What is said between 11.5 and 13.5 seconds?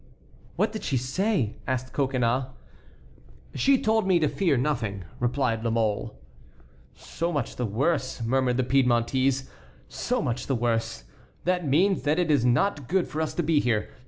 means that it is not good for us to